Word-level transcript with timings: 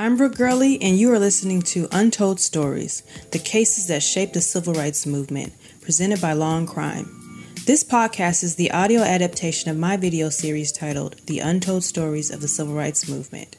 I'm 0.00 0.16
Brooke 0.16 0.36
Gurley, 0.36 0.80
and 0.80 0.96
you 0.96 1.12
are 1.12 1.18
listening 1.18 1.60
to 1.62 1.88
Untold 1.90 2.38
Stories 2.38 3.02
The 3.32 3.40
Cases 3.40 3.88
That 3.88 4.00
Shaped 4.00 4.32
the 4.32 4.40
Civil 4.40 4.74
Rights 4.74 5.06
Movement, 5.06 5.52
presented 5.80 6.20
by 6.20 6.34
Law 6.34 6.56
and 6.56 6.68
Crime. 6.68 7.44
This 7.66 7.82
podcast 7.82 8.44
is 8.44 8.54
the 8.54 8.70
audio 8.70 9.00
adaptation 9.00 9.72
of 9.72 9.76
my 9.76 9.96
video 9.96 10.28
series 10.28 10.70
titled 10.70 11.16
The 11.26 11.40
Untold 11.40 11.82
Stories 11.82 12.30
of 12.30 12.40
the 12.40 12.46
Civil 12.46 12.74
Rights 12.74 13.08
Movement. 13.08 13.56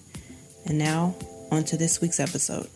And 0.66 0.78
now, 0.78 1.14
on 1.52 1.66
to 1.66 1.76
this 1.76 2.00
week's 2.00 2.22
episode. 2.22 2.70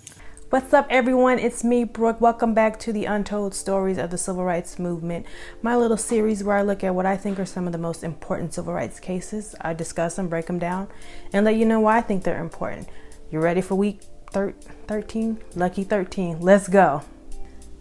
What's 0.49 0.73
up, 0.73 0.85
everyone? 0.89 1.39
It's 1.39 1.63
me, 1.63 1.85
Brooke. 1.85 2.19
Welcome 2.19 2.53
back 2.53 2.77
to 2.81 2.91
the 2.91 3.05
Untold 3.05 3.55
Stories 3.55 3.97
of 3.97 4.09
the 4.09 4.17
Civil 4.17 4.43
Rights 4.43 4.77
Movement, 4.77 5.25
my 5.61 5.77
little 5.77 5.95
series 5.95 6.43
where 6.43 6.57
I 6.57 6.63
look 6.63 6.83
at 6.83 6.93
what 6.93 7.05
I 7.05 7.15
think 7.15 7.39
are 7.39 7.45
some 7.45 7.65
of 7.65 7.71
the 7.71 7.77
most 7.77 8.03
important 8.03 8.53
civil 8.53 8.73
rights 8.73 8.99
cases. 8.99 9.55
I 9.61 9.73
discuss 9.73 10.17
them, 10.17 10.27
break 10.27 10.47
them 10.47 10.59
down, 10.59 10.89
and 11.31 11.45
let 11.45 11.55
you 11.55 11.65
know 11.65 11.79
why 11.79 11.99
I 11.99 12.01
think 12.01 12.25
they're 12.25 12.43
important. 12.43 12.89
You 13.33 13.39
ready 13.39 13.61
for 13.61 13.73
week 13.73 14.01
thir- 14.31 14.53
13? 14.85 15.39
Lucky 15.55 15.83
13. 15.83 16.39
Let's 16.39 16.67
go. 16.67 17.01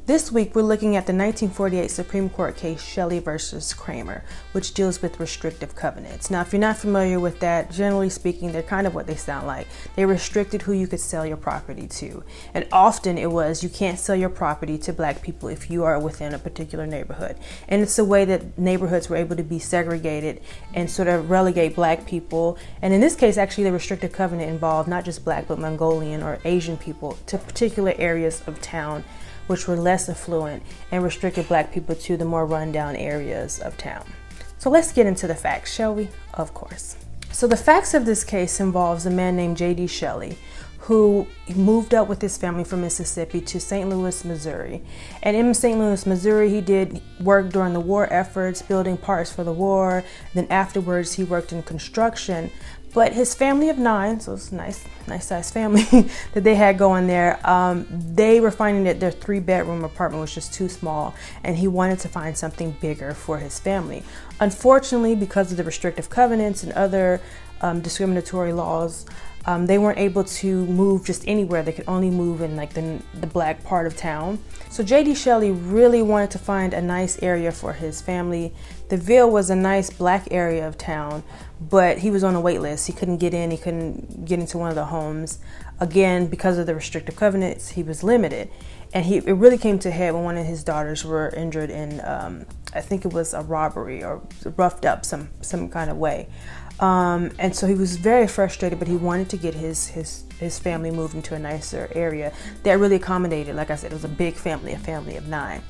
This 0.04 0.32
week, 0.32 0.56
we're 0.56 0.62
looking 0.62 0.96
at 0.96 1.06
the 1.06 1.12
1948 1.12 1.88
Supreme 1.88 2.28
Court 2.28 2.56
case 2.56 2.82
Shelley 2.82 3.20
versus 3.20 3.72
Kraemer, 3.72 4.22
which 4.50 4.74
deals 4.74 5.00
with 5.00 5.20
restrictive 5.20 5.76
covenants. 5.76 6.28
Now, 6.28 6.40
if 6.40 6.52
you're 6.52 6.58
not 6.58 6.76
familiar 6.76 7.20
with 7.20 7.38
that, 7.38 7.70
generally 7.70 8.08
speaking, 8.08 8.50
they're 8.50 8.64
kind 8.64 8.88
of 8.88 8.96
what 8.96 9.06
they 9.06 9.14
sound 9.14 9.46
like. 9.46 9.68
They 9.94 10.04
restricted 10.04 10.62
who 10.62 10.72
you 10.72 10.88
could 10.88 10.98
sell 10.98 11.24
your 11.24 11.36
property 11.36 11.86
to. 11.86 12.24
And 12.52 12.66
often 12.72 13.16
it 13.16 13.30
was 13.30 13.62
you 13.62 13.68
can't 13.68 13.96
sell 13.96 14.16
your 14.16 14.28
property 14.28 14.76
to 14.78 14.92
black 14.92 15.22
people 15.22 15.48
if 15.48 15.70
you 15.70 15.84
are 15.84 16.00
within 16.00 16.34
a 16.34 16.38
particular 16.40 16.84
neighborhood. 16.84 17.36
And 17.68 17.80
it's 17.80 17.96
a 17.96 18.04
way 18.04 18.24
that 18.24 18.58
neighborhoods 18.58 19.08
were 19.08 19.14
able 19.14 19.36
to 19.36 19.44
be 19.44 19.60
segregated 19.60 20.40
and 20.74 20.90
sort 20.90 21.06
of 21.06 21.30
relegate 21.30 21.76
black 21.76 22.06
people. 22.06 22.58
And 22.82 22.92
in 22.92 23.00
this 23.00 23.14
case, 23.14 23.36
actually, 23.36 23.64
the 23.64 23.72
restrictive 23.72 24.10
covenant 24.10 24.50
involved 24.50 24.88
not 24.88 25.04
just 25.04 25.24
black, 25.24 25.46
but 25.46 25.60
Mongolian 25.60 26.24
or 26.24 26.40
Asian 26.44 26.76
people 26.76 27.18
to 27.26 27.38
particular 27.38 27.94
areas 27.98 28.42
of 28.48 28.60
town 28.60 29.04
which 29.46 29.66
were 29.68 29.76
less 29.76 30.08
affluent 30.08 30.62
and 30.90 31.02
restricted 31.02 31.48
black 31.48 31.72
people 31.72 31.94
to 31.94 32.16
the 32.16 32.24
more 32.24 32.46
rundown 32.46 32.96
areas 32.96 33.58
of 33.60 33.76
town. 33.76 34.04
So 34.58 34.70
let's 34.70 34.92
get 34.92 35.06
into 35.06 35.26
the 35.26 35.34
facts, 35.34 35.72
shall 35.74 35.94
we? 35.94 36.08
Of 36.34 36.54
course. 36.54 36.96
So 37.32 37.46
the 37.46 37.56
facts 37.56 37.94
of 37.94 38.04
this 38.04 38.24
case 38.24 38.60
involves 38.60 39.06
a 39.06 39.10
man 39.10 39.36
named 39.36 39.56
J.D. 39.56 39.86
Shelley 39.88 40.38
who 40.82 41.28
moved 41.54 41.94
up 41.94 42.08
with 42.08 42.20
his 42.20 42.36
family 42.36 42.64
from 42.64 42.80
Mississippi 42.80 43.40
to 43.40 43.60
St. 43.60 43.88
Louis, 43.88 44.24
Missouri. 44.24 44.82
And 45.22 45.36
in 45.36 45.54
St. 45.54 45.78
Louis, 45.78 46.04
Missouri, 46.06 46.50
he 46.50 46.60
did 46.60 47.00
work 47.20 47.50
during 47.50 47.72
the 47.72 47.78
war 47.78 48.12
efforts, 48.12 48.62
building 48.62 48.96
parts 48.96 49.32
for 49.32 49.44
the 49.44 49.52
war. 49.52 50.02
Then 50.34 50.48
afterwards, 50.50 51.12
he 51.12 51.22
worked 51.22 51.52
in 51.52 51.62
construction. 51.62 52.50
But 52.94 53.14
his 53.14 53.34
family 53.34 53.70
of 53.70 53.78
nine, 53.78 54.20
so 54.20 54.34
it's 54.34 54.52
a 54.52 54.54
nice, 54.54 54.84
nice 55.08 55.26
sized 55.26 55.54
family 55.54 55.82
that 56.34 56.44
they 56.44 56.54
had 56.54 56.76
going 56.76 57.06
there. 57.06 57.40
Um, 57.48 57.86
they 57.90 58.38
were 58.38 58.50
finding 58.50 58.84
that 58.84 59.00
their 59.00 59.10
three 59.10 59.40
bedroom 59.40 59.82
apartment 59.82 60.20
was 60.20 60.34
just 60.34 60.52
too 60.52 60.68
small, 60.68 61.14
and 61.42 61.56
he 61.56 61.68
wanted 61.68 62.00
to 62.00 62.08
find 62.08 62.36
something 62.36 62.76
bigger 62.80 63.14
for 63.14 63.38
his 63.38 63.58
family. 63.58 64.02
Unfortunately, 64.40 65.14
because 65.14 65.50
of 65.50 65.56
the 65.56 65.64
restrictive 65.64 66.10
covenants 66.10 66.62
and 66.62 66.72
other 66.72 67.20
um, 67.62 67.80
discriminatory 67.80 68.52
laws, 68.52 69.06
um, 69.44 69.66
they 69.66 69.78
weren't 69.78 69.98
able 69.98 70.24
to 70.24 70.66
move 70.66 71.04
just 71.04 71.26
anywhere. 71.26 71.62
They 71.62 71.72
could 71.72 71.88
only 71.88 72.10
move 72.10 72.42
in 72.42 72.56
like 72.56 72.74
the, 72.74 73.02
the 73.14 73.26
black 73.26 73.64
part 73.64 73.86
of 73.86 73.96
town. 73.96 74.38
So 74.70 74.82
J.D. 74.82 75.14
Shelley 75.14 75.50
really 75.50 76.00
wanted 76.00 76.30
to 76.32 76.38
find 76.38 76.72
a 76.72 76.80
nice 76.80 77.20
area 77.22 77.50
for 77.50 77.72
his 77.72 78.00
family. 78.00 78.54
The 78.88 78.96
Ville 78.96 79.30
was 79.30 79.50
a 79.50 79.56
nice 79.56 79.90
black 79.90 80.28
area 80.30 80.66
of 80.66 80.78
town, 80.78 81.24
but 81.60 81.98
he 81.98 82.10
was 82.10 82.22
on 82.22 82.34
a 82.34 82.40
wait 82.40 82.60
list. 82.60 82.86
He 82.86 82.92
couldn't 82.92 83.18
get 83.18 83.34
in. 83.34 83.50
He 83.50 83.56
couldn't 83.56 84.24
get 84.24 84.38
into 84.38 84.58
one 84.58 84.68
of 84.68 84.76
the 84.76 84.86
homes. 84.86 85.40
Again, 85.80 86.28
because 86.28 86.58
of 86.58 86.66
the 86.66 86.74
restrictive 86.74 87.16
covenants, 87.16 87.70
he 87.70 87.82
was 87.82 88.04
limited. 88.04 88.48
And 88.94 89.06
he, 89.06 89.16
it 89.16 89.32
really 89.32 89.58
came 89.58 89.78
to 89.80 89.90
head 89.90 90.14
when 90.14 90.22
one 90.22 90.36
of 90.36 90.46
his 90.46 90.62
daughters 90.62 91.04
were 91.04 91.30
injured 91.30 91.70
in, 91.70 92.00
um, 92.04 92.46
I 92.74 92.80
think 92.80 93.04
it 93.04 93.12
was 93.12 93.34
a 93.34 93.40
robbery 93.40 94.04
or 94.04 94.20
roughed 94.56 94.84
up 94.84 95.04
some 95.04 95.30
some 95.40 95.68
kind 95.68 95.90
of 95.90 95.96
way. 95.96 96.28
Um, 96.82 97.30
and 97.38 97.54
so 97.54 97.68
he 97.68 97.74
was 97.74 97.96
very 97.96 98.26
frustrated, 98.26 98.80
but 98.80 98.88
he 98.88 98.96
wanted 98.96 99.28
to 99.30 99.36
get 99.36 99.54
his 99.54 99.86
his 99.86 100.24
his 100.40 100.58
family 100.58 100.90
moved 100.90 101.14
into 101.14 101.36
a 101.36 101.38
nicer 101.38 101.88
area 101.94 102.32
that 102.64 102.72
really 102.80 102.96
accommodated. 102.96 103.54
Like 103.54 103.70
I 103.70 103.76
said, 103.76 103.92
it 103.92 103.94
was 103.94 104.04
a 104.04 104.08
big 104.08 104.34
family, 104.34 104.72
a 104.72 104.78
family 104.78 105.16
of 105.16 105.28
nine. 105.28 105.62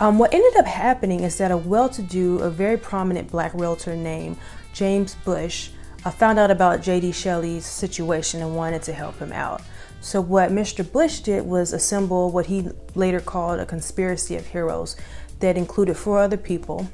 Um, 0.00 0.18
what 0.18 0.34
ended 0.34 0.56
up 0.58 0.66
happening 0.66 1.20
is 1.20 1.38
that 1.38 1.52
a 1.52 1.56
well-to-do, 1.56 2.38
a 2.40 2.50
very 2.50 2.76
prominent 2.76 3.30
black 3.30 3.52
realtor 3.54 3.94
named 3.94 4.36
James 4.72 5.14
Bush 5.24 5.70
uh, 6.04 6.10
found 6.10 6.38
out 6.38 6.50
about 6.50 6.82
J.D. 6.82 7.12
Shelley's 7.12 7.66
situation 7.66 8.40
and 8.40 8.56
wanted 8.56 8.82
to 8.82 8.92
help 8.92 9.18
him 9.18 9.32
out. 9.32 9.62
So 10.00 10.20
what 10.20 10.50
Mr. 10.50 10.90
Bush 10.90 11.20
did 11.20 11.44
was 11.44 11.72
assemble 11.72 12.30
what 12.30 12.46
he 12.46 12.68
later 12.94 13.20
called 13.20 13.60
a 13.60 13.66
conspiracy 13.66 14.36
of 14.36 14.46
heroes 14.46 14.96
that 15.40 15.56
included 15.56 15.96
four 15.96 16.18
other 16.18 16.36
people 16.36 16.88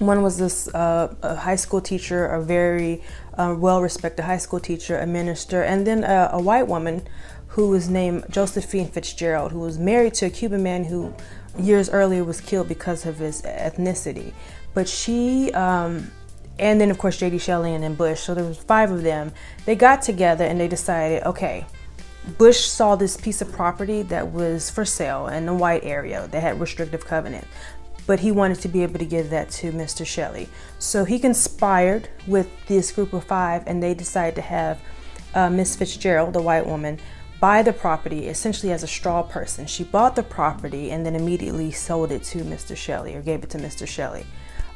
one 0.00 0.22
was 0.22 0.38
this 0.38 0.66
uh, 0.68 1.14
a 1.22 1.36
high 1.36 1.56
school 1.56 1.80
teacher, 1.80 2.26
a 2.26 2.42
very 2.42 3.02
uh, 3.34 3.54
well 3.56 3.82
respected 3.82 4.22
high 4.24 4.38
school 4.38 4.58
teacher, 4.58 4.98
a 4.98 5.06
minister, 5.06 5.62
and 5.62 5.86
then 5.86 6.04
a, 6.04 6.30
a, 6.32 6.42
white 6.42 6.66
woman 6.66 7.02
who 7.48 7.68
was 7.68 7.88
named 7.88 8.24
Josephine 8.30 8.88
Fitzgerald, 8.88 9.52
who 9.52 9.60
was 9.60 9.78
married 9.78 10.14
to 10.14 10.26
a 10.26 10.30
Cuban 10.30 10.62
man 10.62 10.84
who 10.84 11.14
years 11.58 11.90
earlier 11.90 12.24
was 12.24 12.40
killed 12.40 12.68
because 12.68 13.04
of 13.04 13.18
his 13.18 13.42
ethnicity. 13.42 14.32
But 14.72 14.88
she, 14.88 15.52
um, 15.52 16.10
and 16.58 16.80
then 16.80 16.90
of 16.90 16.98
course 16.98 17.18
J.D. 17.18 17.38
Shelley 17.38 17.74
and 17.74 17.84
then 17.84 17.94
Bush, 17.94 18.20
so 18.20 18.34
there 18.34 18.44
was 18.44 18.58
five 18.58 18.90
of 18.90 19.02
them. 19.02 19.32
They 19.66 19.74
got 19.74 20.00
together 20.00 20.44
and 20.44 20.58
they 20.58 20.68
decided, 20.68 21.24
okay, 21.24 21.66
Bush 22.38 22.60
saw 22.60 22.96
this 22.96 23.16
piece 23.16 23.42
of 23.42 23.52
property 23.52 24.02
that 24.02 24.32
was 24.32 24.70
for 24.70 24.84
sale 24.84 25.26
in 25.26 25.46
the 25.46 25.54
white 25.54 25.84
area 25.84 26.28
that 26.30 26.40
had 26.40 26.60
restrictive 26.60 27.04
covenant 27.04 27.46
but 28.10 28.18
he 28.18 28.32
wanted 28.32 28.58
to 28.58 28.66
be 28.66 28.82
able 28.82 28.98
to 28.98 29.04
give 29.04 29.30
that 29.30 29.48
to 29.50 29.70
Mr. 29.70 30.04
Shelley. 30.04 30.48
So 30.80 31.04
he 31.04 31.20
conspired 31.20 32.08
with 32.26 32.48
this 32.66 32.90
group 32.90 33.12
of 33.12 33.22
five, 33.22 33.62
and 33.68 33.80
they 33.80 33.94
decided 33.94 34.34
to 34.34 34.40
have 34.40 34.80
uh, 35.32 35.48
Miss 35.48 35.76
Fitzgerald, 35.76 36.32
the 36.32 36.42
white 36.42 36.66
woman, 36.66 36.98
buy 37.38 37.62
the 37.62 37.72
property 37.72 38.26
essentially 38.26 38.72
as 38.72 38.82
a 38.82 38.88
straw 38.88 39.22
person. 39.22 39.64
She 39.64 39.84
bought 39.84 40.16
the 40.16 40.24
property 40.24 40.90
and 40.90 41.06
then 41.06 41.14
immediately 41.14 41.70
sold 41.70 42.10
it 42.10 42.24
to 42.24 42.38
Mr. 42.38 42.76
Shelley 42.76 43.14
or 43.14 43.22
gave 43.22 43.44
it 43.44 43.50
to 43.50 43.58
Mr. 43.58 43.86
Shelley. 43.86 44.26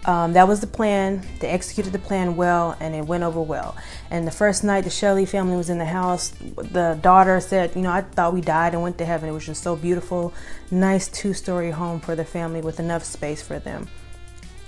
Um, 0.07 0.35
that 0.35 0.47
was 0.47 0.61
the 0.61 0.67
plan. 0.67 1.27
They 1.41 1.49
executed 1.49 1.93
the 1.93 1.99
plan 1.99 2.37
well, 2.37 2.77
and 2.79 2.95
it 2.95 3.07
went 3.07 3.25
over 3.25 3.41
well. 3.41 3.75
And 4.11 4.27
the 4.27 4.31
first 4.31 4.63
night 4.63 4.85
the 4.85 4.91
Shelley 4.91 5.25
family 5.25 5.57
was 5.57 5.71
in 5.71 5.79
the 5.79 5.87
house, 5.87 6.31
the 6.57 6.99
daughter 7.01 7.41
said, 7.41 7.75
"You 7.75 7.83
know, 7.83 7.91
I 7.91 8.03
thought 8.03 8.35
we 8.35 8.43
died 8.43 8.75
and 8.75 8.83
went 8.83 8.99
to 8.99 9.07
heaven. 9.07 9.31
It 9.31 9.33
was 9.33 9.47
just 9.47 9.63
so 9.63 9.77
beautiful, 9.77 10.35
nice 10.71 11.09
two-story 11.09 11.71
home 11.71 12.01
for 12.01 12.15
the 12.15 12.25
family 12.25 12.61
with 12.61 12.79
enough 12.79 13.05
space 13.05 13.41
for 13.41 13.59
them." 13.59 13.89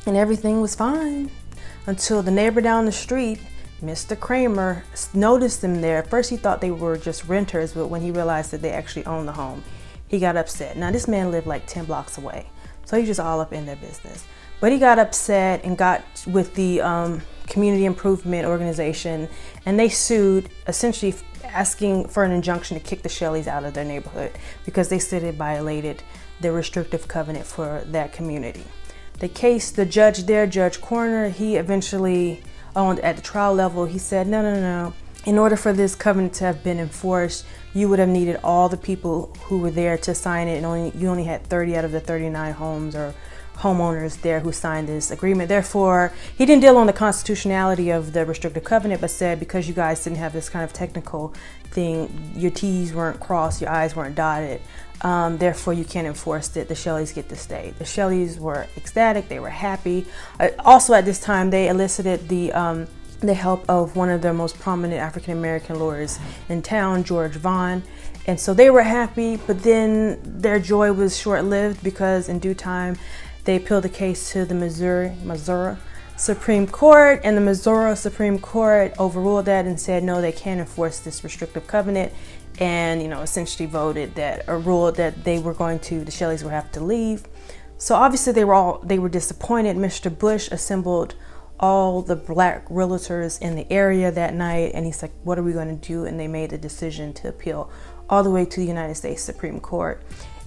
And 0.07 0.17
everything 0.17 0.61
was 0.61 0.75
fine 0.75 1.31
until 1.87 2.23
the 2.23 2.31
neighbor 2.31 2.61
down 2.61 2.87
the 2.87 2.93
street, 2.93 3.41
Mr. 3.83 4.17
Kraemer, 4.17 4.83
noticed 5.13 5.61
them 5.61 5.83
there. 5.83 5.99
At 5.99 6.09
first, 6.09 6.31
he 6.31 6.37
thought 6.37 6.61
they 6.61 6.71
were 6.71 6.97
just 6.97 7.29
renters, 7.29 7.73
but 7.73 7.89
when 7.89 8.01
he 8.01 8.11
realized 8.11 8.53
that 8.53 8.63
they 8.63 8.71
actually 8.71 9.05
owned 9.05 9.29
the 9.29 9.33
home, 9.33 9.63
he 10.09 10.19
got 10.19 10.37
upset. 10.37 10.77
Now, 10.77 10.91
this 10.91 11.07
man 11.07 11.31
lived 11.31 11.47
like 11.47 11.67
10 11.67 11.85
blocks 11.85 12.17
away, 12.17 12.47
so 12.85 12.97
he's 12.97 13.09
just 13.09 13.21
all 13.21 13.41
up 13.41 13.53
in 13.53 13.67
their 13.67 13.77
business. 13.77 14.25
But 14.61 14.73
he 14.73 14.79
got 14.79 14.99
upset 14.99 15.65
and 15.65 15.77
got 15.77 16.03
with 16.27 16.55
the 16.55 16.81
um, 16.81 17.23
community 17.47 17.85
improvement 17.85 18.47
organization, 18.47 19.29
and 19.65 19.79
they 19.79 19.89
sued, 19.89 20.49
essentially 20.67 21.15
asking 21.45 22.09
for 22.09 22.25
an 22.25 22.33
injunction 22.33 22.79
to 22.79 22.83
kick 22.83 23.03
the 23.03 23.09
Shelleys 23.09 23.47
out 23.47 23.65
of 23.65 23.75
their 23.75 23.85
neighborhood 23.85 24.33
because 24.65 24.89
they 24.89 24.99
said 24.99 25.23
it 25.23 25.35
violated 25.35 26.03
the 26.41 26.53
restrictive 26.53 27.09
covenant 27.09 27.47
for 27.47 27.83
that 27.87 28.13
community. 28.13 28.65
The 29.21 29.29
case, 29.29 29.71
the 29.71 29.87
judge 29.87 30.25
there, 30.25 30.47
Judge 30.47 30.81
Koerner, 30.81 31.31
he 31.31 31.57
eventually, 31.57 32.43
owned 32.75 33.01
at 33.01 33.17
the 33.17 33.23
trial 33.23 33.55
level, 33.55 33.87
he 33.87 33.99
said, 33.99 34.27
no, 34.27 34.43
no, 34.43 34.61
no. 34.61 34.93
In 35.25 35.39
order 35.39 35.57
for 35.57 35.73
this 35.73 35.95
covenant 35.95 36.35
to 36.35 36.45
have 36.45 36.63
been 36.63 36.79
enforced, 36.79 37.47
you 37.73 37.89
would 37.89 37.99
have 37.99 38.09
needed 38.09 38.39
all 38.45 38.69
the 38.69 38.77
people 38.77 39.35
who 39.45 39.59
were 39.59 39.71
there 39.71 39.97
to 39.99 40.15
sign 40.15 40.47
it, 40.47 40.59
and 40.59 40.67
only 40.67 40.93
you 40.97 41.09
only 41.09 41.25
had 41.25 41.45
30 41.45 41.77
out 41.77 41.85
of 41.85 41.93
the 41.93 42.01
39 42.01 42.53
homes 42.53 42.95
or 42.95 43.15
homeowners 43.59 44.21
there 44.21 44.41
who 44.41 44.53
signed 44.53 44.89
this 44.89 45.11
agreement. 45.11 45.49
Therefore, 45.49 46.13
he 46.37 46.45
didn't 46.47 46.63
deal 46.63 46.77
on 46.77 46.87
the 46.87 46.93
constitutionality 46.93 47.91
of 47.91 48.13
the 48.13 48.25
restrictive 48.25 48.65
covenant, 48.65 49.01
but 49.01 49.11
said 49.11 49.41
because 49.41 49.67
you 49.69 49.75
guys 49.75 50.05
didn't 50.05 50.19
have 50.19 50.33
this 50.33 50.49
kind 50.49 50.65
of 50.65 50.73
technical 50.73 51.35
thing, 51.71 52.33
your 52.35 52.51
T's 52.51 52.93
weren't 52.93 53.21
crossed, 53.21 53.61
your 53.61 53.71
I's 53.71 53.97
weren't 53.97 54.15
dotted, 54.15 54.61
um, 55.03 55.39
therefore 55.39 55.73
you 55.73 55.85
can't 55.85 56.07
enforce 56.07 56.57
it. 56.57 56.69
The 56.69 56.75
Shelleys 56.75 57.15
get 57.15 57.29
to 57.29 57.37
stay. 57.37 57.75
The 57.79 57.85
Shelleys 57.85 58.39
were 58.39 58.67
ecstatic, 58.77 59.29
they 59.29 59.41
were 59.41 59.51
happy. 59.51 60.07
Uh, 60.39 60.49
also, 60.61 60.95
at 60.95 61.05
this 61.05 61.21
time, 61.21 61.51
they 61.51 61.69
elicited 61.69 62.29
the 62.29 62.53
um, 62.53 62.87
the 63.21 63.35
help 63.35 63.65
of 63.69 63.97
one 63.97 64.11
of 64.11 64.21
the 64.21 64.33
most 64.33 64.59
prominent 64.59 65.01
African 65.01 65.33
American 65.33 65.79
lawyers 65.79 66.19
in 66.49 66.61
town, 66.63 67.03
George 67.03 67.33
Vaughn. 67.33 67.83
And 68.27 68.39
so 68.39 68.53
they 68.53 68.71
were 68.71 68.83
happy, 68.83 69.37
but 69.37 69.63
then 69.63 70.19
their 70.23 70.59
joy 70.59 70.93
was 70.93 71.17
short 71.17 71.45
lived 71.45 71.83
because 71.83 72.29
in 72.29 72.41
due 72.41 72.55
time 72.55 72.97
they 73.47 73.57
appealed 73.57 73.85
the 73.85 73.89
case 73.89 74.33
to 74.33 74.45
the 74.45 74.55
Missouri, 74.55 75.17
Missouri, 75.23 75.77
Supreme 76.17 76.67
Court, 76.67 77.21
and 77.25 77.37
the 77.37 77.41
Missouri 77.41 77.97
Supreme 77.97 78.39
Court 78.39 78.93
overruled 78.99 79.47
that 79.47 79.67
and 79.67 79.81
said 79.81 80.03
no, 80.03 80.21
they 80.21 80.33
can't 80.33 80.61
enforce 80.61 80.99
this 80.99 81.23
restrictive 81.23 81.67
covenant, 81.67 82.13
and 82.59 83.01
you 83.01 83.09
know 83.09 83.23
essentially 83.23 83.67
voted 83.67 84.15
that 84.17 84.45
a 84.49 84.57
rule 84.57 84.91
that 84.93 85.25
they 85.25 85.39
were 85.39 85.55
going 85.55 85.79
to 85.79 86.05
the 86.05 86.11
Shelleys 86.11 86.43
would 86.43 86.53
have 86.53 86.73
to 86.73 86.81
leave. 86.81 87.25
So 87.79 87.95
obviously 87.95 88.33
they 88.33 88.45
were 88.45 88.55
all 88.55 88.81
they 88.83 88.99
were 88.99 89.09
disappointed. 89.09 89.77
Mr. 89.77 90.17
Bush 90.17 90.49
assembled 90.51 91.15
all 91.61 92.03
the 92.03 92.17
black 92.17 92.67
realtors 92.69 93.41
in 93.41 93.55
the 93.55 93.71
area 93.73 94.11
that 94.11 94.35
night, 94.35 94.73
and 94.75 94.85
he's 94.85 95.03
like, 95.03 95.13
"What 95.23 95.39
are 95.39 95.43
we 95.43 95.53
going 95.53 95.79
to 95.79 95.89
do?" 95.89 96.05
And 96.05 96.19
they 96.19 96.29
made 96.29 96.51
the 96.51 96.59
decision 96.59 97.13
to 97.15 97.29
appeal 97.29 97.71
all 98.11 98.25
the 98.25 98.31
way 98.31 98.45
to 98.45 98.61
the 98.61 98.67
United 98.67 98.95
States 98.97 99.23
Supreme 99.23 99.61
Court, 99.61 100.03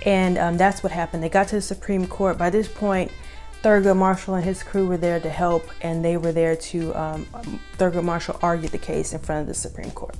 and 0.05 0.37
um, 0.37 0.57
that's 0.57 0.83
what 0.83 0.91
happened. 0.91 1.23
They 1.23 1.29
got 1.29 1.47
to 1.49 1.55
the 1.55 1.61
Supreme 1.61 2.07
Court. 2.07 2.37
By 2.37 2.49
this 2.49 2.67
point 2.67 3.11
Thurgood 3.63 3.97
Marshall 3.97 4.35
and 4.35 4.45
his 4.45 4.63
crew 4.63 4.87
were 4.87 4.97
there 4.97 5.19
to 5.19 5.29
help, 5.29 5.69
and 5.81 6.03
they 6.03 6.15
were 6.15 6.31
there 6.31 6.55
to 6.55 6.93
um, 6.95 7.25
Thurgood 7.77 8.05
Marshall 8.05 8.39
argued 8.41 8.71
the 8.71 8.77
case 8.77 9.11
in 9.11 9.19
front 9.19 9.41
of 9.41 9.47
the 9.47 9.53
Supreme 9.53 9.91
Court. 9.91 10.15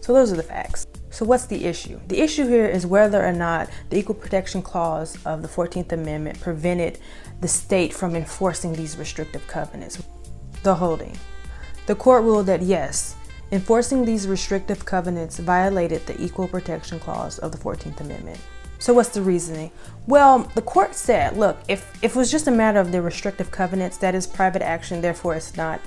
So 0.00 0.12
those 0.12 0.32
are 0.32 0.36
the 0.36 0.42
facts. 0.42 0.86
So 1.10 1.24
what's 1.24 1.46
the 1.46 1.64
issue? 1.66 2.00
The 2.08 2.20
issue 2.20 2.48
here 2.48 2.66
is 2.66 2.86
whether 2.86 3.24
or 3.24 3.32
not 3.32 3.68
the 3.90 3.98
Equal 3.98 4.14
Protection 4.14 4.62
Clause 4.62 5.16
of 5.24 5.42
the 5.42 5.48
14th 5.48 5.92
Amendment 5.92 6.40
prevented 6.40 6.98
the 7.40 7.48
state 7.48 7.92
from 7.92 8.16
enforcing 8.16 8.72
these 8.72 8.96
restrictive 8.96 9.46
covenants. 9.46 10.02
The 10.62 10.74
holding. 10.74 11.16
The 11.86 11.94
court 11.94 12.24
ruled 12.24 12.46
that 12.46 12.62
yes, 12.62 13.14
enforcing 13.52 14.04
these 14.04 14.26
restrictive 14.26 14.84
covenants 14.84 15.38
violated 15.38 16.06
the 16.06 16.20
Equal 16.20 16.48
Protection 16.48 16.98
Clause 16.98 17.38
of 17.38 17.52
the 17.52 17.58
14th 17.58 18.00
Amendment. 18.00 18.40
So 18.80 18.92
what's 18.94 19.10
the 19.10 19.22
reasoning? 19.22 19.70
Well, 20.08 20.50
the 20.54 20.62
court 20.62 20.96
said, 20.96 21.36
look, 21.36 21.58
if, 21.68 22.02
if 22.02 22.16
it 22.16 22.18
was 22.18 22.30
just 22.30 22.48
a 22.48 22.50
matter 22.50 22.80
of 22.80 22.90
the 22.90 23.00
restrictive 23.00 23.50
covenants, 23.50 23.98
that 23.98 24.14
is 24.14 24.26
private 24.26 24.62
action, 24.62 25.00
therefore 25.00 25.34
it's 25.34 25.56
not 25.56 25.80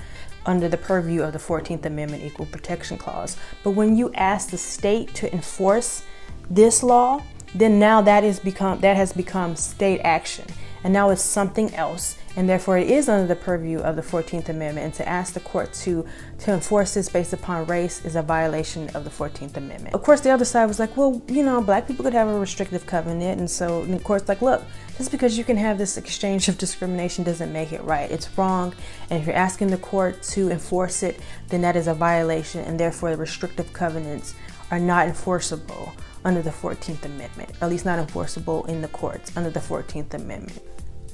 under 0.46 0.68
the 0.68 0.76
purview 0.78 1.22
of 1.22 1.32
the 1.32 1.38
14th 1.38 1.84
Amendment 1.84 2.22
Equal 2.22 2.46
Protection 2.46 2.96
Clause. 2.96 3.36
But 3.62 3.72
when 3.72 3.96
you 3.96 4.12
ask 4.14 4.50
the 4.50 4.58
state 4.58 5.12
to 5.16 5.32
enforce 5.32 6.04
this 6.48 6.82
law, 6.82 7.22
then 7.54 7.78
now 7.78 8.00
that 8.00 8.24
is 8.24 8.38
become 8.38 8.80
that 8.80 8.96
has 8.96 9.12
become 9.12 9.54
state 9.54 10.00
action 10.00 10.44
and 10.82 10.92
now 10.92 11.10
it's 11.10 11.22
something 11.22 11.74
else 11.74 12.18
and 12.36 12.48
therefore 12.48 12.78
it 12.78 12.90
is 12.90 13.08
under 13.08 13.26
the 13.26 13.36
purview 13.36 13.78
of 13.78 13.96
the 13.96 14.02
14th 14.02 14.48
amendment 14.48 14.84
and 14.84 14.94
to 14.94 15.08
ask 15.08 15.34
the 15.34 15.40
court 15.40 15.72
to 15.72 16.06
to 16.38 16.52
enforce 16.52 16.94
this 16.94 17.08
based 17.08 17.32
upon 17.32 17.66
race 17.66 18.04
is 18.04 18.16
a 18.16 18.22
violation 18.22 18.88
of 18.90 19.04
the 19.04 19.10
14th 19.10 19.56
amendment. 19.56 19.94
Of 19.94 20.02
course 20.02 20.20
the 20.20 20.30
other 20.30 20.44
side 20.44 20.66
was 20.66 20.78
like 20.78 20.96
well 20.96 21.22
you 21.28 21.42
know 21.42 21.60
black 21.60 21.86
people 21.86 22.04
could 22.04 22.14
have 22.14 22.28
a 22.28 22.38
restrictive 22.38 22.86
covenant 22.86 23.38
and 23.38 23.50
so 23.50 23.82
and 23.82 23.94
the 23.94 24.00
court's 24.00 24.28
like 24.28 24.42
look 24.42 24.62
just 24.96 25.10
because 25.10 25.36
you 25.36 25.44
can 25.44 25.56
have 25.56 25.78
this 25.78 25.96
exchange 25.96 26.48
of 26.48 26.58
discrimination 26.58 27.24
doesn't 27.24 27.52
make 27.52 27.72
it 27.72 27.82
right. 27.82 28.10
It's 28.10 28.36
wrong. 28.38 28.74
And 29.10 29.20
if 29.20 29.26
you're 29.26 29.36
asking 29.36 29.68
the 29.68 29.78
court 29.78 30.22
to 30.34 30.50
enforce 30.50 31.02
it 31.02 31.20
then 31.48 31.60
that 31.62 31.76
is 31.76 31.86
a 31.86 31.94
violation 31.94 32.60
and 32.62 32.78
therefore 32.78 33.10
the 33.10 33.16
restrictive 33.16 33.72
covenants 33.72 34.34
are 34.70 34.80
not 34.80 35.06
enforceable 35.06 35.92
under 36.24 36.40
the 36.40 36.50
14th 36.50 37.04
Amendment, 37.04 37.50
at 37.60 37.68
least 37.68 37.84
not 37.84 37.98
enforceable 37.98 38.64
in 38.64 38.80
the 38.80 38.88
courts 38.88 39.30
under 39.36 39.50
the 39.50 39.60
14th 39.60 40.14
Amendment. 40.14 40.58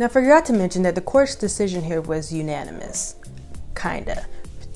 Now, 0.00 0.06
I 0.06 0.08
forgot 0.08 0.46
to 0.46 0.54
mention 0.54 0.82
that 0.84 0.94
the 0.94 1.02
court's 1.02 1.34
decision 1.34 1.84
here 1.84 2.00
was 2.00 2.32
unanimous. 2.32 3.16
Kinda. 3.76 4.24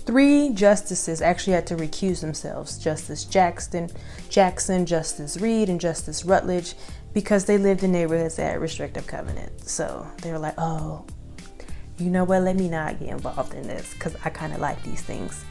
Three 0.04 0.50
justices 0.50 1.22
actually 1.22 1.54
had 1.54 1.66
to 1.68 1.76
recuse 1.76 2.20
themselves 2.20 2.76
Justice 2.76 3.24
Jackson, 3.24 3.88
Jackson, 4.28 4.84
Justice 4.84 5.38
Reed, 5.38 5.70
and 5.70 5.80
Justice 5.80 6.26
Rutledge 6.26 6.74
because 7.14 7.46
they 7.46 7.56
lived 7.56 7.82
in 7.82 7.92
neighborhoods 7.92 8.36
that 8.36 8.52
had 8.52 8.60
restrictive 8.60 9.06
covenants. 9.06 9.72
So 9.72 10.06
they 10.20 10.30
were 10.30 10.38
like, 10.38 10.56
oh, 10.58 11.06
you 11.96 12.10
know 12.10 12.24
what, 12.24 12.42
let 12.42 12.56
me 12.56 12.68
not 12.68 13.00
get 13.00 13.08
involved 13.08 13.54
in 13.54 13.66
this 13.66 13.94
because 13.94 14.14
I 14.26 14.28
kind 14.28 14.52
of 14.52 14.60
like 14.60 14.82
these 14.82 15.00
things. 15.00 15.42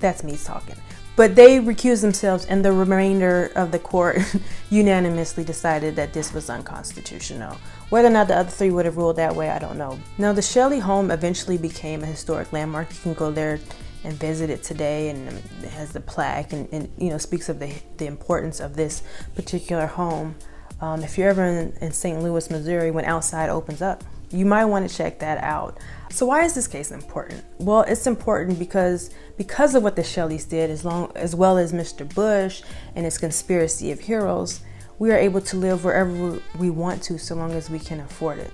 That's 0.00 0.22
me 0.22 0.36
talking. 0.36 0.76
But 1.16 1.34
they 1.34 1.58
recused 1.58 2.02
themselves, 2.02 2.44
and 2.44 2.62
the 2.62 2.72
remainder 2.72 3.50
of 3.56 3.72
the 3.72 3.78
court 3.78 4.18
unanimously 4.70 5.44
decided 5.44 5.96
that 5.96 6.12
this 6.12 6.34
was 6.34 6.50
unconstitutional. 6.50 7.56
Whether 7.88 8.08
or 8.08 8.12
not 8.12 8.28
the 8.28 8.36
other 8.36 8.50
three 8.50 8.70
would 8.70 8.84
have 8.84 8.98
ruled 8.98 9.16
that 9.16 9.34
way, 9.34 9.48
I 9.48 9.58
don't 9.58 9.78
know. 9.78 9.98
Now, 10.18 10.34
the 10.34 10.42
Shelley 10.42 10.78
home 10.78 11.10
eventually 11.10 11.56
became 11.56 12.02
a 12.02 12.06
historic 12.06 12.52
landmark. 12.52 12.90
You 12.90 13.00
can 13.00 13.14
go 13.14 13.30
there 13.30 13.58
and 14.04 14.12
visit 14.14 14.50
it 14.50 14.62
today, 14.62 15.08
and 15.08 15.42
it 15.62 15.70
has 15.70 15.92
the 15.92 16.00
plaque, 16.00 16.52
and, 16.52 16.68
and 16.70 16.88
you 16.98 17.08
know 17.10 17.18
speaks 17.18 17.48
of 17.48 17.58
the 17.58 17.72
the 17.96 18.06
importance 18.06 18.60
of 18.60 18.76
this 18.76 19.02
particular 19.34 19.86
home. 19.86 20.36
Um, 20.80 21.02
if 21.02 21.16
you're 21.16 21.30
ever 21.30 21.44
in, 21.44 21.72
in 21.80 21.92
St. 21.92 22.22
Louis, 22.22 22.50
Missouri, 22.50 22.90
when 22.90 23.06
outside 23.06 23.48
opens 23.48 23.80
up, 23.80 24.04
you 24.30 24.44
might 24.44 24.66
want 24.66 24.88
to 24.88 24.94
check 24.94 25.18
that 25.20 25.42
out. 25.42 25.78
So 26.10 26.26
why 26.26 26.44
is 26.44 26.54
this 26.54 26.66
case 26.66 26.92
important? 26.92 27.44
Well, 27.58 27.82
it's 27.82 28.06
important 28.06 28.58
because 28.58 29.10
because 29.36 29.74
of 29.74 29.82
what 29.82 29.96
the 29.96 30.02
Shelleys 30.02 30.48
did, 30.48 30.70
as 30.70 30.84
long 30.84 31.12
as 31.14 31.34
well 31.34 31.58
as 31.58 31.72
Mr. 31.72 32.12
Bush 32.14 32.62
and 32.94 33.04
his 33.04 33.18
conspiracy 33.18 33.92
of 33.92 34.00
heroes, 34.00 34.60
we 34.98 35.10
are 35.10 35.16
able 35.16 35.40
to 35.42 35.56
live 35.56 35.84
wherever 35.84 36.40
we 36.58 36.70
want 36.70 37.02
to, 37.04 37.18
so 37.18 37.34
long 37.34 37.52
as 37.52 37.68
we 37.68 37.78
can 37.78 38.00
afford 38.00 38.38
it. 38.38 38.52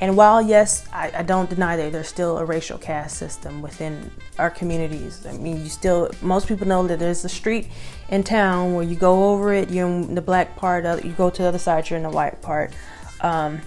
And 0.00 0.16
while 0.16 0.40
yes, 0.40 0.86
I, 0.92 1.10
I, 1.12 1.22
don't 1.24 1.50
deny 1.50 1.76
that 1.76 1.90
there's 1.90 2.06
still 2.06 2.38
a 2.38 2.44
racial 2.44 2.78
caste 2.78 3.16
system 3.16 3.62
within 3.62 4.10
our 4.38 4.48
communities. 4.48 5.26
I 5.26 5.32
mean, 5.32 5.60
you 5.60 5.68
still 5.68 6.10
most 6.22 6.46
people 6.46 6.68
know 6.68 6.86
that 6.86 7.00
there's 7.00 7.24
a 7.24 7.28
street 7.28 7.68
in 8.08 8.22
town 8.22 8.74
where 8.74 8.84
you 8.84 8.94
go 8.94 9.32
over 9.32 9.52
it, 9.52 9.70
you're 9.70 9.88
in 9.88 10.14
the 10.14 10.22
black 10.22 10.56
part, 10.56 10.86
of, 10.86 11.04
you 11.04 11.12
go 11.12 11.30
to 11.30 11.42
the 11.42 11.48
other 11.48 11.58
side, 11.58 11.90
you're 11.90 11.96
in 11.96 12.04
the 12.04 12.10
white 12.10 12.40
part. 12.42 12.72
Um, 13.22 13.60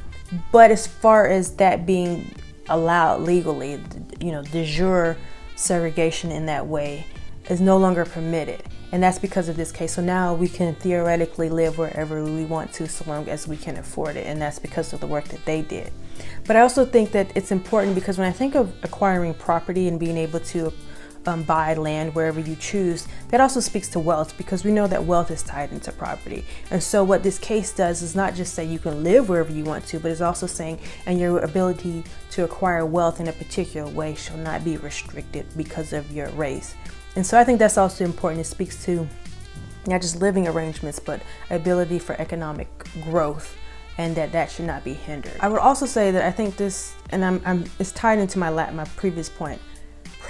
but 0.54 0.72
as 0.72 0.88
far 0.88 1.28
as 1.28 1.56
that 1.58 1.86
being 1.86 2.34
allowed 2.72 3.22
legally, 3.22 3.80
you 4.20 4.32
know, 4.32 4.42
de 4.42 4.66
jure 4.66 5.18
segregation 5.56 6.32
in 6.32 6.46
that 6.48 6.66
way 6.66 7.06
is 7.50 7.62
no 7.62 7.78
longer 7.78 8.06
permitted. 8.06 8.64
And 8.92 9.02
that's 9.02 9.20
because 9.20 9.48
of 9.48 9.56
this 9.56 9.72
case. 9.72 9.94
So 9.94 10.02
now 10.02 10.34
we 10.34 10.50
can 10.50 10.76
theoretically 10.76 11.50
live 11.50 11.78
wherever 11.78 12.24
we 12.24 12.44
want 12.44 12.74
to 12.74 12.88
so 12.88 13.10
long 13.10 13.30
as 13.30 13.48
we 13.48 13.56
can 13.56 13.78
afford 13.78 14.18
it. 14.18 14.28
And 14.28 14.42
that's 14.42 14.60
because 14.60 14.92
of 14.92 15.00
the 15.00 15.08
work 15.08 15.26
that 15.26 15.46
they 15.46 15.62
did. 15.62 15.92
But 16.46 16.56
I 16.56 16.62
also 16.62 16.86
think 16.86 17.12
that 17.12 17.32
it's 17.36 17.52
important 17.52 17.96
because 17.96 18.18
when 18.18 18.28
I 18.28 18.32
think 18.32 18.56
of 18.56 18.74
acquiring 18.84 19.34
property 19.36 19.88
and 19.88 20.00
being 20.00 20.18
able 20.18 20.42
to 20.42 20.74
um, 21.28 21.44
buy 21.44 21.74
land 21.76 22.16
wherever 22.16 22.40
you 22.40 22.56
choose, 22.56 23.08
that 23.30 23.42
also 23.42 23.60
speaks 23.60 23.88
to 23.90 24.00
wealth 24.00 24.38
because 24.38 24.64
we 24.64 24.72
know 24.72 24.88
that 24.88 25.04
wealth 25.04 25.32
is 25.32 25.44
tied 25.44 25.72
into 25.72 25.92
property. 25.92 26.46
And 26.70 26.82
so, 26.82 27.04
what 27.04 27.24
this 27.24 27.38
case 27.38 27.74
does 27.74 28.02
is 28.02 28.16
not 28.16 28.34
just 28.34 28.54
say 28.54 28.66
you 28.66 28.80
can 28.80 29.04
live 29.04 29.30
wherever 29.30 29.52
you 29.52 29.64
want 29.64 29.86
to, 29.88 30.00
but 30.00 30.12
it's 30.12 30.22
also 30.22 30.48
saying, 30.48 30.80
and 31.06 31.20
your 31.20 31.40
ability 31.40 32.04
to 32.32 32.44
acquire 32.44 32.86
wealth 32.86 33.20
in 33.20 33.28
a 33.28 33.34
particular 33.34 33.90
way 33.90 34.16
shall 34.16 34.38
not 34.38 34.64
be 34.64 34.78
restricted 34.78 35.46
because 35.56 35.94
of 35.94 36.12
your 36.12 36.30
race. 36.30 36.76
And 37.16 37.26
so, 37.26 37.40
I 37.40 37.44
think 37.44 37.60
that's 37.60 37.78
also 37.78 38.04
important. 38.04 38.42
It 38.42 38.50
speaks 38.50 38.84
to 38.86 39.08
not 39.88 40.02
just 40.02 40.22
living 40.22 40.48
arrangements, 40.48 41.00
but 41.00 41.22
ability 41.50 42.00
for 42.00 42.20
economic 42.20 42.68
growth 43.02 43.58
and 43.98 44.16
that 44.16 44.32
that 44.32 44.50
should 44.50 44.66
not 44.66 44.84
be 44.84 44.94
hindered. 44.94 45.36
I 45.42 45.50
would 45.50 45.60
also 45.60 45.86
say 45.86 46.12
that 46.12 46.24
I 46.24 46.32
think 46.32 46.56
this, 46.56 46.96
and 47.10 47.26
I'm, 47.26 47.42
I'm 47.46 47.66
it's 47.78 47.92
tied 47.92 48.20
into 48.20 48.40
my 48.40 48.50
my 48.50 48.86
previous 48.96 49.28
point 49.28 49.62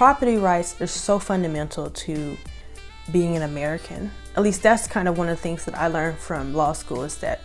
property 0.01 0.35
rights 0.35 0.81
are 0.81 0.87
so 0.87 1.19
fundamental 1.19 1.91
to 1.91 2.35
being 3.11 3.35
an 3.35 3.43
American. 3.43 4.09
At 4.35 4.41
least 4.41 4.63
that's 4.63 4.87
kind 4.87 5.07
of 5.07 5.15
one 5.15 5.29
of 5.29 5.37
the 5.37 5.43
things 5.43 5.63
that 5.65 5.77
I 5.77 5.89
learned 5.89 6.17
from 6.17 6.55
law 6.55 6.73
school 6.73 7.03
is 7.03 7.17
that 7.17 7.41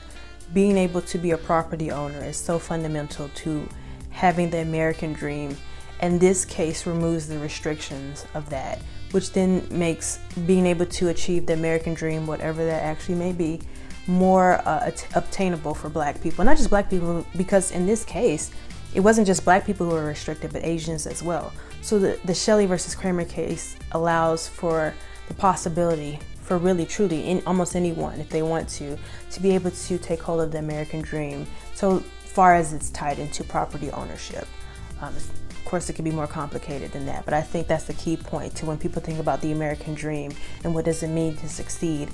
being 0.55 0.79
able 0.79 1.03
to 1.03 1.19
be 1.19 1.33
a 1.33 1.37
property 1.37 1.91
owner 1.91 2.19
is 2.25 2.39
so 2.39 2.59
fundamental 2.59 3.29
to 3.45 3.69
having 4.09 4.49
the 4.49 4.61
American 4.63 5.13
dream. 5.13 5.55
And 6.01 6.19
this 6.19 6.47
case 6.47 6.87
removes 6.87 7.29
the 7.29 7.39
restrictions 7.39 8.25
of 8.33 8.49
that, 8.49 8.81
which 9.11 9.33
then 9.33 9.67
makes 9.71 10.19
being 10.47 10.65
able 10.65 10.87
to 10.87 11.09
achieve 11.09 11.45
the 11.45 11.53
American 11.53 11.93
dream, 11.93 12.27
whatever 12.27 12.65
that 12.65 12.83
actually 12.83 13.17
may 13.17 13.33
be, 13.33 13.61
more 14.07 14.67
uh, 14.67 14.91
obtainable 15.15 15.75
for 15.75 15.91
black 15.91 16.23
people. 16.23 16.43
Not 16.43 16.57
just 16.57 16.71
black 16.71 16.89
people, 16.89 17.27
because 17.37 17.71
in 17.71 17.85
this 17.85 18.03
case, 18.03 18.51
it 18.97 19.01
wasn't 19.01 19.27
just 19.27 19.45
black 19.45 19.67
people 19.67 19.87
who 19.87 19.95
were 19.95 20.07
restricted, 20.07 20.55
but 20.55 20.65
Asians 20.65 21.07
as 21.07 21.23
well. 21.23 21.53
So 21.83 21.99
the, 21.99 22.19
the 22.25 22.35
Shelley 22.35 22.65
versus 22.65 22.97
Kraemer 22.97 23.29
case 23.29 23.77
allows 23.93 24.49
for 24.49 24.95
the 25.29 25.35
possibility 25.35 26.19
for 26.41 26.57
really 26.57 26.87
truly 26.87 27.29
in 27.29 27.43
almost 27.47 27.77
anyone 27.77 28.19
if 28.21 28.31
they 28.31 28.41
want 28.41 28.71
to 28.71 28.97
to 29.33 29.43
be 29.43 29.55
able 29.55 29.71
to 29.71 29.99
take 29.99 30.23
hold 30.23 30.41
of 30.41 30.51
the 30.51 30.59
American 30.59 31.03
dream 31.03 31.47
so 31.75 31.99
far 32.25 32.55
as 32.55 32.73
it's 32.73 32.89
tied 32.89 33.19
into 33.19 33.45
property 33.45 33.91
ownership. 33.91 34.49
Um, 35.03 35.15
of 35.15 35.65
course, 35.67 35.91
it 35.91 35.93
can 35.93 36.05
be 36.05 36.11
more 36.11 36.27
complicated 36.27 36.91
than 36.93 37.05
that, 37.05 37.27
but 37.27 37.35
I 37.35 37.43
think 37.43 37.67
that's 37.67 37.85
the 37.85 37.93
key 37.95 38.17
point 38.17 38.55
to 38.57 38.67
when 38.67 38.79
people 38.79 39.03
think 39.03 39.19
about 39.19 39.43
the 39.43 39.53
American 39.53 39.93
dream 39.93 40.33
and 40.65 40.75
what 40.75 40.87
does 40.87 41.03
it 41.03 41.09
mean 41.09 41.37
to 41.37 41.49
succeed. 41.51 42.09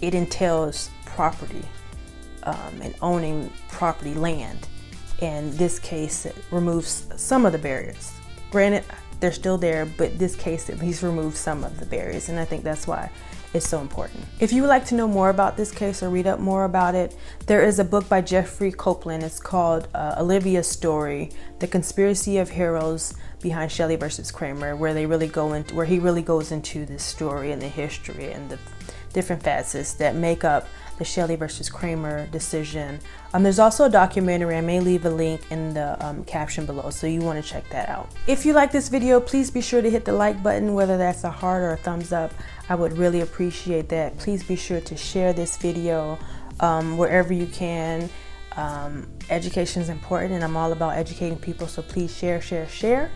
It 0.00 0.14
entails 0.14 0.88
property 1.04 1.64
um, 2.44 2.80
and 2.80 2.94
owning 3.02 3.52
property 3.70 4.14
land. 4.14 4.68
In 5.20 5.56
this 5.56 5.78
case, 5.78 6.26
removes 6.50 7.06
some 7.16 7.44
of 7.44 7.52
the 7.52 7.58
barriers. 7.58 8.12
Granted, 8.50 8.84
they're 9.20 9.32
still 9.32 9.58
there, 9.58 9.84
but 9.84 10.18
this 10.18 10.36
case 10.36 10.70
at 10.70 10.78
least 10.78 11.02
removes 11.02 11.38
some 11.38 11.64
of 11.64 11.80
the 11.80 11.86
barriers, 11.86 12.28
and 12.28 12.38
I 12.38 12.44
think 12.44 12.62
that's 12.62 12.86
why 12.86 13.10
it's 13.52 13.68
so 13.68 13.80
important. 13.80 14.24
If 14.38 14.52
you 14.52 14.62
would 14.62 14.68
like 14.68 14.84
to 14.86 14.94
know 14.94 15.08
more 15.08 15.30
about 15.30 15.56
this 15.56 15.70
case 15.70 16.02
or 16.02 16.10
read 16.10 16.26
up 16.26 16.38
more 16.38 16.64
about 16.64 16.94
it, 16.94 17.16
there 17.46 17.62
is 17.62 17.78
a 17.78 17.84
book 17.84 18.08
by 18.08 18.20
Jeffrey 18.20 18.70
Copeland. 18.70 19.22
It's 19.22 19.40
called 19.40 19.88
uh, 19.94 20.14
Olivia's 20.18 20.68
Story 20.68 21.30
The 21.58 21.66
Conspiracy 21.66 22.38
of 22.38 22.50
Heroes 22.50 23.14
behind 23.40 23.72
Shelley 23.72 23.96
versus 23.96 24.30
Kraemer, 24.30 24.76
where 24.76 24.94
they 24.94 25.06
really 25.06 25.28
go 25.28 25.52
into 25.52 25.74
where 25.74 25.86
he 25.86 25.98
really 25.98 26.22
goes 26.22 26.52
into 26.52 26.84
the 26.86 26.98
story 26.98 27.50
and 27.50 27.60
the 27.60 27.68
history 27.68 28.32
and 28.32 28.50
the 28.50 28.58
different 29.12 29.42
facets 29.42 29.94
that 29.94 30.14
make 30.14 30.44
up 30.44 30.66
the 30.98 31.04
Shelley 31.04 31.36
versus 31.36 31.70
Kraemer 31.70 32.30
decision. 32.30 33.00
Um, 33.32 33.42
there's 33.42 33.58
also 33.58 33.84
a 33.84 33.90
documentary. 33.90 34.56
I 34.56 34.60
may 34.60 34.80
leave 34.80 35.04
a 35.04 35.10
link 35.10 35.40
in 35.50 35.74
the 35.74 35.96
um, 36.04 36.24
caption 36.24 36.66
below, 36.66 36.90
so 36.90 37.06
you 37.06 37.20
want 37.20 37.42
to 37.42 37.48
check 37.48 37.68
that 37.70 37.88
out. 37.88 38.10
If 38.26 38.44
you 38.44 38.52
like 38.52 38.72
this 38.72 38.88
video, 38.88 39.20
please 39.20 39.50
be 39.50 39.60
sure 39.60 39.80
to 39.80 39.90
hit 39.90 40.04
the 40.04 40.12
like 40.12 40.42
button, 40.42 40.74
whether 40.74 40.98
that's 40.98 41.24
a 41.24 41.30
heart 41.30 41.62
or 41.62 41.72
a 41.72 41.76
thumbs 41.76 42.12
up. 42.12 42.32
I 42.68 42.74
would 42.74 42.98
really 42.98 43.20
appreciate 43.20 43.88
that. 43.90 44.18
Please 44.18 44.42
be 44.42 44.56
sure 44.56 44.80
to 44.80 44.96
share 44.96 45.32
this 45.32 45.56
video 45.56 46.18
um, 46.60 46.98
wherever 46.98 47.32
you 47.32 47.46
can. 47.46 48.10
Um, 48.56 49.06
education 49.30 49.80
is 49.82 49.88
important, 49.88 50.34
and 50.34 50.42
I'm 50.42 50.56
all 50.56 50.72
about 50.72 50.96
educating 50.96 51.38
people, 51.38 51.68
so 51.68 51.80
please 51.80 52.14
share, 52.14 52.40
share, 52.40 52.68
share. 52.68 53.10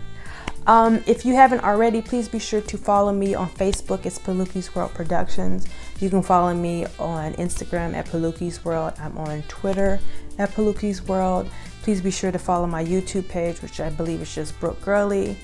Um, 0.65 1.03
if 1.05 1.25
you 1.25 1.35
haven't 1.35 1.63
already, 1.63 2.01
please 2.01 2.29
be 2.29 2.39
sure 2.39 2.61
to 2.61 2.77
follow 2.77 3.11
me 3.11 3.35
on 3.35 3.49
Facebook. 3.49 4.05
It's 4.05 4.17
Paluki's 4.17 4.73
World 4.73 4.93
Productions. 4.93 5.67
You 5.99 6.09
can 6.09 6.21
follow 6.21 6.53
me 6.53 6.85
on 6.99 7.33
Instagram 7.33 7.93
at 7.93 8.05
Paluki's 8.07 8.63
World. 8.65 8.93
I'm 8.99 9.17
on 9.17 9.43
Twitter 9.43 9.99
at 10.37 10.51
Paluki's 10.51 11.01
World. 11.03 11.49
Please 11.81 12.01
be 12.01 12.11
sure 12.11 12.31
to 12.31 12.39
follow 12.39 12.67
my 12.67 12.83
YouTube 12.83 13.27
page, 13.27 13.61
which 13.61 13.79
I 13.79 13.89
believe 13.89 14.21
is 14.21 14.33
just 14.33 14.59
Brooke 14.59 14.81
Gurley. 14.81 15.37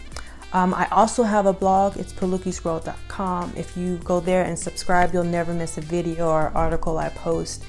Um, 0.51 0.74
I 0.74 0.88
also 0.91 1.24
have 1.24 1.46
a 1.46 1.53
blog. 1.53 1.98
It's 1.98 2.12
palukisworld.com. 2.12 3.53
If 3.56 3.77
you 3.77 3.98
go 3.98 4.20
there 4.20 4.44
and 4.44 4.58
subscribe, 4.58 5.13
you'll 5.13 5.24
never 5.24 5.53
miss 5.53 5.77
a 5.77 5.82
video 5.82 6.27
or 6.27 6.51
article 6.56 6.98
I 6.98 7.10
post. 7.10 7.63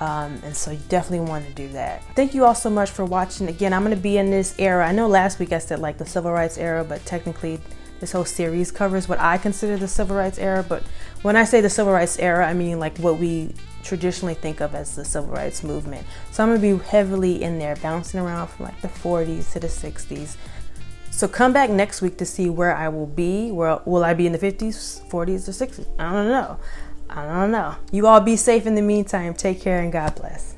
Um, 0.00 0.40
and 0.42 0.56
so 0.56 0.72
you 0.72 0.80
definitely 0.88 1.28
want 1.28 1.46
to 1.46 1.52
do 1.52 1.68
that. 1.68 2.02
Thank 2.16 2.34
you 2.34 2.44
all 2.44 2.54
so 2.54 2.68
much 2.68 2.90
for 2.90 3.04
watching. 3.04 3.48
Again, 3.48 3.72
I'm 3.72 3.84
going 3.84 3.96
to 3.96 4.02
be 4.02 4.18
in 4.18 4.30
this 4.30 4.54
era. 4.58 4.86
I 4.86 4.92
know 4.92 5.06
last 5.06 5.38
week 5.38 5.52
I 5.52 5.58
said 5.58 5.78
like 5.78 5.98
the 5.98 6.06
civil 6.06 6.32
rights 6.32 6.58
era, 6.58 6.84
but 6.84 7.04
technically 7.06 7.60
this 8.00 8.12
whole 8.12 8.24
series 8.24 8.70
covers 8.70 9.08
what 9.08 9.18
I 9.20 9.38
consider 9.38 9.76
the 9.76 9.88
civil 9.88 10.16
rights 10.16 10.38
era. 10.38 10.64
But 10.66 10.82
when 11.22 11.36
I 11.36 11.44
say 11.44 11.60
the 11.60 11.70
civil 11.70 11.92
rights 11.92 12.18
era, 12.18 12.46
I 12.46 12.54
mean 12.54 12.78
like 12.78 12.98
what 12.98 13.18
we 13.18 13.54
traditionally 13.82 14.34
think 14.34 14.60
of 14.60 14.74
as 14.74 14.96
the 14.96 15.04
civil 15.04 15.30
rights 15.30 15.62
movement. 15.62 16.06
So 16.32 16.42
I'm 16.42 16.54
to 16.54 16.60
be 16.60 16.82
heavily 16.84 17.42
in 17.42 17.58
there, 17.58 17.76
bouncing 17.76 18.20
around 18.20 18.48
from 18.48 18.66
like 18.66 18.80
the 18.80 18.88
40s 18.88 19.52
to 19.52 19.60
the 19.60 19.68
60s. 19.68 20.36
So 21.10 21.28
come 21.28 21.52
back 21.52 21.70
next 21.70 22.02
week 22.02 22.18
to 22.18 22.26
see 22.26 22.50
where 22.50 22.74
I 22.74 22.88
will 22.88 23.06
be. 23.06 23.52
Where 23.52 23.78
will 23.84 24.04
I 24.04 24.14
be 24.14 24.26
in 24.26 24.32
the 24.32 24.38
50s, 24.38 25.08
40s, 25.08 25.48
or 25.48 25.66
60s? 25.66 25.86
I 25.98 26.12
don't 26.12 26.28
know. 26.28 26.58
I 27.08 27.24
don't 27.26 27.52
know. 27.52 27.76
You 27.92 28.08
all 28.08 28.20
be 28.20 28.36
safe 28.36 28.66
in 28.66 28.74
the 28.74 28.82
meantime. 28.82 29.34
Take 29.34 29.60
care 29.60 29.80
and 29.80 29.92
God 29.92 30.16
bless. 30.16 30.56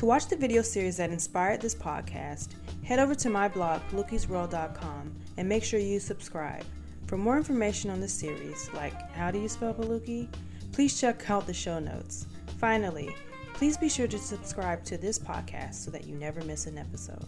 To 0.00 0.06
watch 0.06 0.28
the 0.28 0.36
video 0.36 0.62
series 0.62 0.96
that 0.96 1.10
inspired 1.10 1.60
this 1.60 1.74
podcast, 1.74 2.54
head 2.82 2.98
over 2.98 3.14
to 3.16 3.28
my 3.28 3.48
blog, 3.48 3.82
palukisworld.com, 3.90 5.14
and 5.36 5.46
make 5.46 5.62
sure 5.62 5.78
you 5.78 6.00
subscribe. 6.00 6.64
For 7.06 7.18
more 7.18 7.36
information 7.36 7.90
on 7.90 8.00
the 8.00 8.08
series, 8.08 8.70
like 8.72 8.94
how 9.12 9.30
do 9.30 9.38
you 9.38 9.46
spell 9.46 9.74
Paluki, 9.74 10.26
please 10.72 10.98
check 10.98 11.28
out 11.28 11.46
the 11.46 11.52
show 11.52 11.78
notes. 11.78 12.26
Finally, 12.56 13.14
please 13.52 13.76
be 13.76 13.90
sure 13.90 14.08
to 14.08 14.18
subscribe 14.18 14.84
to 14.84 14.96
this 14.96 15.18
podcast 15.18 15.74
so 15.74 15.90
that 15.90 16.06
you 16.06 16.14
never 16.14 16.42
miss 16.44 16.64
an 16.64 16.78
episode. 16.78 17.26